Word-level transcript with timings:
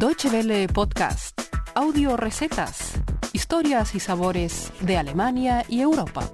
Deutsche 0.00 0.30
Welle 0.30 0.66
Podcast, 0.66 1.38
audio 1.74 2.16
recetas, 2.16 2.94
historias 3.34 3.94
y 3.94 4.00
sabores 4.00 4.72
de 4.80 4.96
Alemania 4.96 5.62
y 5.68 5.82
Europa. 5.82 6.26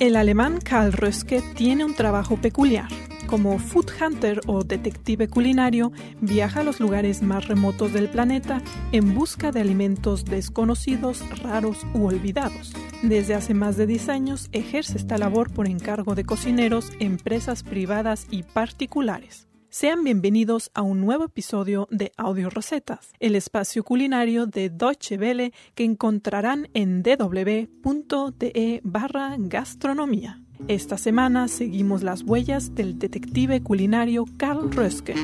El 0.00 0.16
alemán 0.16 0.60
Karl 0.64 0.94
Röske 0.94 1.42
tiene 1.54 1.84
un 1.84 1.94
trabajo 1.94 2.38
peculiar. 2.38 2.88
Como 3.26 3.58
food 3.58 3.90
hunter 4.00 4.40
o 4.46 4.64
detective 4.64 5.28
culinario, 5.28 5.92
viaja 6.22 6.60
a 6.60 6.64
los 6.64 6.80
lugares 6.80 7.20
más 7.20 7.48
remotos 7.48 7.92
del 7.92 8.08
planeta 8.08 8.62
en 8.92 9.14
busca 9.14 9.52
de 9.52 9.60
alimentos 9.60 10.24
desconocidos, 10.24 11.22
raros 11.42 11.84
u 11.92 12.06
olvidados. 12.06 12.72
Desde 13.02 13.34
hace 13.34 13.54
más 13.54 13.76
de 13.76 13.86
10 13.86 14.08
años 14.08 14.48
ejerce 14.50 14.98
esta 14.98 15.18
labor 15.18 15.52
por 15.52 15.68
encargo 15.68 16.16
de 16.16 16.24
cocineros, 16.24 16.90
empresas 16.98 17.62
privadas 17.62 18.26
y 18.28 18.42
particulares. 18.42 19.46
Sean 19.70 20.02
bienvenidos 20.02 20.72
a 20.74 20.82
un 20.82 21.00
nuevo 21.00 21.26
episodio 21.26 21.86
de 21.92 22.10
Audio 22.16 22.50
Recetas, 22.50 23.12
el 23.20 23.36
espacio 23.36 23.84
culinario 23.84 24.46
de 24.46 24.68
Deutsche 24.68 25.16
Welle 25.16 25.52
que 25.76 25.84
encontrarán 25.84 26.68
en 26.74 27.04
www.de 27.04 28.80
barra 28.82 29.36
gastronomía. 29.38 30.42
Esta 30.66 30.98
semana 30.98 31.46
seguimos 31.46 32.02
las 32.02 32.22
huellas 32.22 32.74
del 32.74 32.98
detective 32.98 33.62
culinario 33.62 34.24
Karl 34.38 34.72
Röske. 34.72 35.14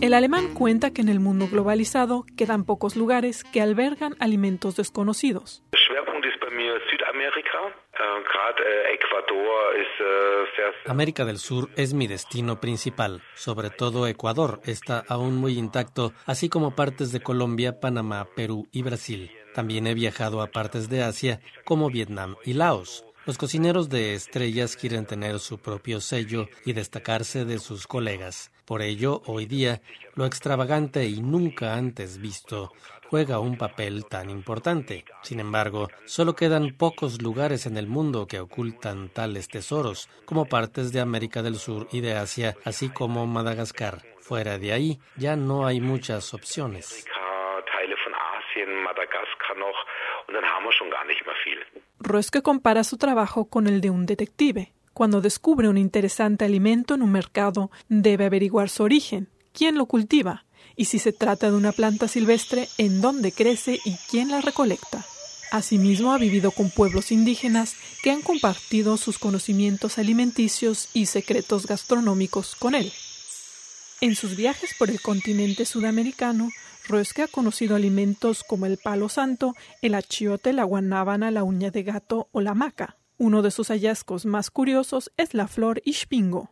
El 0.00 0.14
alemán 0.14 0.54
cuenta 0.54 0.92
que 0.92 1.02
en 1.02 1.10
el 1.10 1.20
mundo 1.20 1.46
globalizado 1.50 2.24
quedan 2.34 2.64
pocos 2.64 2.96
lugares 2.96 3.44
que 3.44 3.60
albergan 3.60 4.16
alimentos 4.18 4.76
desconocidos. 4.76 5.62
América 10.86 11.26
del 11.26 11.36
Sur 11.36 11.68
es 11.76 11.92
mi 11.92 12.06
destino 12.06 12.60
principal, 12.60 13.22
sobre 13.34 13.68
todo 13.68 14.06
Ecuador 14.06 14.60
está 14.64 15.04
aún 15.06 15.36
muy 15.36 15.58
intacto, 15.58 16.12
así 16.24 16.48
como 16.48 16.74
partes 16.74 17.12
de 17.12 17.20
Colombia, 17.20 17.78
Panamá, 17.78 18.26
Perú 18.34 18.68
y 18.72 18.82
Brasil. 18.82 19.30
También 19.54 19.86
he 19.86 19.94
viajado 19.94 20.40
a 20.40 20.46
partes 20.46 20.88
de 20.88 21.02
Asia 21.02 21.40
como 21.64 21.90
Vietnam 21.90 22.36
y 22.44 22.54
Laos. 22.54 23.04
Los 23.26 23.36
cocineros 23.36 23.88
de 23.88 24.14
estrellas 24.14 24.76
quieren 24.76 25.06
tener 25.06 25.38
su 25.38 25.58
propio 25.58 26.00
sello 26.00 26.48
y 26.64 26.72
destacarse 26.72 27.44
de 27.44 27.58
sus 27.58 27.86
colegas. 27.86 28.50
Por 28.64 28.82
ello, 28.82 29.22
hoy 29.26 29.46
día, 29.46 29.82
lo 30.14 30.24
extravagante 30.24 31.04
y 31.06 31.20
nunca 31.20 31.74
antes 31.74 32.18
visto 32.18 32.72
juega 33.10 33.40
un 33.40 33.58
papel 33.58 34.06
tan 34.06 34.30
importante. 34.30 35.04
Sin 35.22 35.40
embargo, 35.40 35.88
solo 36.04 36.36
quedan 36.36 36.76
pocos 36.78 37.20
lugares 37.20 37.66
en 37.66 37.76
el 37.76 37.88
mundo 37.88 38.28
que 38.28 38.38
ocultan 38.38 39.08
tales 39.08 39.48
tesoros, 39.48 40.08
como 40.24 40.46
partes 40.46 40.92
de 40.92 41.00
América 41.00 41.42
del 41.42 41.56
Sur 41.56 41.88
y 41.90 42.02
de 42.02 42.14
Asia, 42.14 42.54
así 42.64 42.88
como 42.88 43.26
Madagascar. 43.26 44.02
Fuera 44.20 44.58
de 44.58 44.72
ahí, 44.72 45.00
ya 45.16 45.34
no 45.34 45.66
hay 45.66 45.80
muchas 45.80 46.32
opciones. 46.34 47.04
Röske 51.98 52.42
compara 52.42 52.84
su 52.84 52.96
trabajo 52.96 53.44
con 53.44 53.66
el 53.66 53.80
de 53.80 53.90
un 53.90 54.06
detective. 54.06 54.72
Cuando 54.94 55.20
descubre 55.20 55.68
un 55.68 55.78
interesante 55.78 56.44
alimento 56.44 56.94
en 56.94 57.02
un 57.02 57.12
mercado, 57.12 57.70
debe 57.88 58.24
averiguar 58.24 58.68
su 58.68 58.82
origen, 58.82 59.28
quién 59.52 59.76
lo 59.76 59.86
cultiva, 59.86 60.44
y 60.76 60.86
si 60.86 60.98
se 60.98 61.12
trata 61.12 61.50
de 61.50 61.56
una 61.56 61.72
planta 61.72 62.08
silvestre, 62.08 62.68
en 62.78 63.00
dónde 63.00 63.32
crece 63.32 63.78
y 63.84 63.96
quién 64.10 64.30
la 64.30 64.40
recolecta. 64.40 65.04
Asimismo, 65.50 66.12
ha 66.12 66.18
vivido 66.18 66.52
con 66.52 66.70
pueblos 66.70 67.10
indígenas 67.10 67.74
que 68.02 68.10
han 68.10 68.22
compartido 68.22 68.96
sus 68.96 69.18
conocimientos 69.18 69.98
alimenticios 69.98 70.88
y 70.94 71.06
secretos 71.06 71.66
gastronómicos 71.66 72.54
con 72.54 72.74
él. 72.74 72.92
En 74.00 74.14
sus 74.14 74.36
viajes 74.36 74.74
por 74.78 74.90
el 74.90 75.00
continente 75.00 75.66
sudamericano, 75.66 76.48
Röske 76.88 77.22
ha 77.22 77.28
conocido 77.28 77.76
alimentos 77.76 78.44
como 78.44 78.66
el 78.66 78.78
palo 78.78 79.08
santo, 79.08 79.54
el 79.82 79.94
achiote, 79.94 80.52
la 80.52 80.64
guanábana, 80.64 81.30
la 81.30 81.44
uña 81.44 81.70
de 81.70 81.82
gato 81.82 82.28
o 82.32 82.40
la 82.40 82.54
maca. 82.54 82.96
Uno 83.18 83.42
de 83.42 83.50
sus 83.50 83.68
hallazgos 83.68 84.24
más 84.24 84.50
curiosos 84.50 85.12
es 85.16 85.34
la 85.34 85.46
flor 85.46 85.82
Ispingo. 85.84 86.50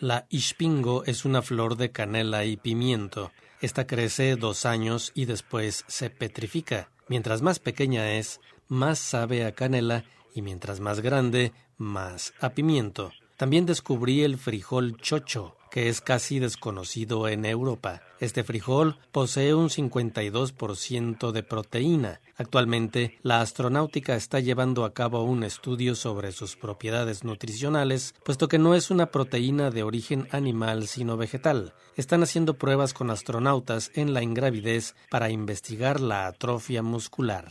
La 0.00 0.26
Ispingo 0.28 1.04
es 1.04 1.24
una 1.24 1.40
flor 1.40 1.76
de 1.76 1.92
canela 1.92 2.44
y 2.44 2.56
pimiento. 2.56 3.32
Esta 3.60 3.86
crece 3.86 4.36
dos 4.36 4.66
años 4.66 5.12
y 5.14 5.24
después 5.24 5.84
se 5.86 6.10
petrifica. 6.10 6.90
Mientras 7.08 7.40
más 7.40 7.58
pequeña 7.58 8.12
es, 8.12 8.40
más 8.68 8.98
sabe 8.98 9.46
a 9.46 9.52
canela 9.52 10.04
y 10.34 10.42
mientras 10.42 10.80
más 10.80 11.00
grande, 11.00 11.52
más 11.78 12.34
a 12.40 12.50
pimiento. 12.50 13.12
También 13.36 13.66
descubrí 13.66 14.22
el 14.22 14.38
frijol 14.38 14.96
chocho, 15.00 15.56
que 15.74 15.88
es 15.88 16.00
casi 16.00 16.38
desconocido 16.38 17.26
en 17.26 17.44
Europa. 17.44 18.00
Este 18.20 18.44
frijol 18.44 18.96
posee 19.10 19.54
un 19.54 19.70
52% 19.70 21.32
de 21.32 21.42
proteína. 21.42 22.20
Actualmente, 22.36 23.18
la 23.22 23.40
astronáutica 23.40 24.14
está 24.14 24.38
llevando 24.38 24.84
a 24.84 24.94
cabo 24.94 25.24
un 25.24 25.42
estudio 25.42 25.96
sobre 25.96 26.30
sus 26.30 26.54
propiedades 26.54 27.24
nutricionales, 27.24 28.14
puesto 28.24 28.46
que 28.46 28.58
no 28.58 28.76
es 28.76 28.92
una 28.92 29.06
proteína 29.06 29.70
de 29.70 29.82
origen 29.82 30.28
animal 30.30 30.86
sino 30.86 31.16
vegetal. 31.16 31.74
Están 31.96 32.22
haciendo 32.22 32.54
pruebas 32.54 32.94
con 32.94 33.10
astronautas 33.10 33.90
en 33.96 34.14
la 34.14 34.22
ingravidez 34.22 34.94
para 35.10 35.30
investigar 35.30 35.98
la 35.98 36.28
atrofia 36.28 36.84
muscular. 36.84 37.50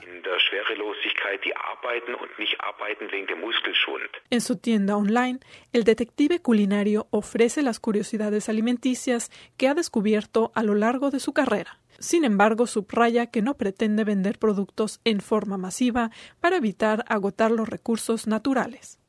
En 4.29 4.41
su 4.41 4.57
tienda 4.57 4.97
online, 4.97 5.39
el 5.73 5.83
detective 5.83 6.41
culinario 6.41 7.07
ofrece 7.11 7.61
las 7.61 7.79
curiosidades 7.79 8.49
alimenticias 8.49 9.31
que 9.57 9.67
ha 9.67 9.73
descubierto 9.73 10.51
a 10.55 10.63
lo 10.63 10.75
largo 10.75 11.11
de 11.11 11.19
su 11.19 11.33
carrera. 11.33 11.79
Sin 11.99 12.25
embargo, 12.25 12.67
subraya 12.67 13.27
que 13.27 13.41
no 13.41 13.55
pretende 13.55 14.03
vender 14.03 14.39
productos 14.39 14.99
en 15.03 15.21
forma 15.21 15.57
masiva 15.57 16.11
para 16.39 16.57
evitar 16.57 17.05
agotar 17.07 17.51
los 17.51 17.69
recursos 17.69 18.27
naturales. 18.27 18.99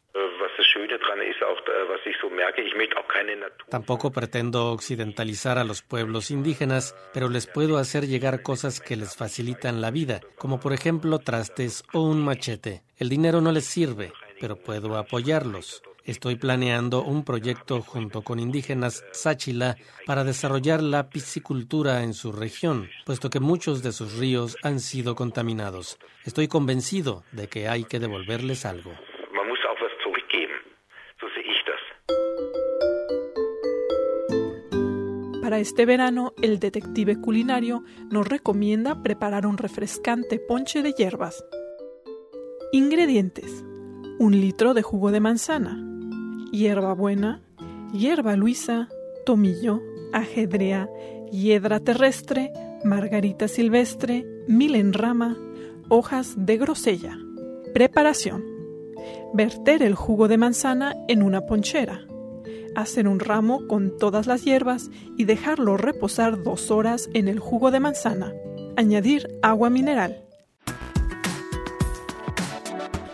Tampoco 3.69 4.13
pretendo 4.13 4.73
occidentalizar 4.73 5.59
a 5.59 5.65
los 5.65 5.83
pueblos 5.83 6.31
indígenas, 6.31 6.95
pero 7.13 7.29
les 7.29 7.47
puedo 7.47 7.79
hacer 7.79 8.07
llegar 8.07 8.43
cosas 8.43 8.81
que 8.81 8.97
les 8.97 9.17
facilitan 9.17 9.81
la 9.81 9.91
vida, 9.91 10.21
como 10.39 10.61
por 10.61 10.73
ejemplo 10.73 11.19
trastes 11.19 11.83
o 11.93 12.03
un 12.03 12.25
machete. 12.25 12.83
El 12.97 13.09
dinero 13.09 13.41
no 13.41 13.53
les 13.53 13.65
sirve, 13.65 14.13
pero 14.41 14.57
puedo 14.57 14.97
apoyarlos. 14.97 15.83
Estoy 16.05 16.37
planeando 16.37 17.03
un 17.03 17.25
proyecto 17.25 17.81
junto 17.81 18.21
con 18.21 18.39
indígenas 18.39 19.03
Sáchila 19.13 19.77
para 20.05 20.23
desarrollar 20.23 20.83
la 20.83 21.09
piscicultura 21.09 22.03
en 22.03 22.13
su 22.13 22.31
región, 22.31 22.91
puesto 23.07 23.31
que 23.31 23.41
muchos 23.41 23.83
de 23.83 23.93
sus 23.93 24.19
ríos 24.19 24.59
han 24.63 24.81
sido 24.81 25.15
contaminados. 25.15 25.99
Estoy 26.25 26.47
convencido 26.47 27.25
de 27.33 27.49
que 27.49 27.69
hay 27.69 27.85
que 27.85 28.01
devolverles 28.01 28.67
algo. 28.67 28.93
Para 35.45 35.59
este 35.59 35.85
verano, 35.85 36.33
el 36.41 36.59
detective 36.59 37.21
culinario 37.21 37.85
nos 38.11 38.27
recomienda 38.27 39.03
preparar 39.03 39.47
un 39.47 39.59
refrescante 39.59 40.39
ponche 40.39 40.81
de 40.83 40.95
hierbas. 40.95 41.45
Ingredientes: 42.73 43.63
un 44.19 44.41
litro 44.41 44.73
de 44.73 44.81
jugo 44.81 45.11
de 45.11 45.21
manzana, 45.21 45.87
hierbabuena, 46.51 47.43
hierba 47.93 48.37
luisa, 48.37 48.89
tomillo, 49.27 49.83
ajedrea, 50.15 50.89
hiedra 51.31 51.79
terrestre, 51.79 52.51
margarita 52.83 53.47
silvestre, 53.47 54.25
milenrama, 54.49 55.37
hojas 55.91 56.33
de 56.39 56.57
grosella. 56.57 57.19
Preparación: 57.75 58.43
verter 59.35 59.83
el 59.83 59.95
jugo 59.95 60.27
de 60.27 60.39
manzana 60.39 60.95
en 61.07 61.23
una 61.23 61.43
ponchera 61.43 62.07
hacer 62.75 63.09
un 63.09 63.21
ramo 63.21 63.67
con 63.67 63.97
todas 63.99 64.27
las 64.27 64.45
hierbas 64.45 64.91
y 65.17 65.25
dejarlo 65.25 65.77
reposar 65.77 66.43
dos 66.43 66.71
horas 66.71 67.09
en 67.15 67.29
el 67.29 67.39
jugo 67.39 67.71
de 67.71 67.81
manzana. 67.81 68.33
Añadir 68.77 69.29
agua 69.43 69.71
mineral. 69.71 70.25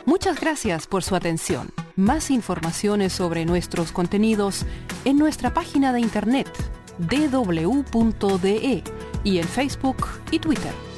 Muchas 0.07 0.41
gracias 0.41 0.87
por 0.87 1.03
su 1.03 1.15
atención. 1.15 1.71
Más 1.95 2.31
informaciones 2.31 3.13
sobre 3.13 3.45
nuestros 3.45 3.93
contenidos 3.93 4.65
en 5.05 5.19
nuestra 5.19 5.55
página 5.55 5.93
de 5.93 6.01
internet 6.01 6.49
www.de 6.99 8.83
y 9.25 9.39
en 9.39 9.45
Facebook 9.45 10.07
y 10.31 10.39
Twitter. 10.39 10.90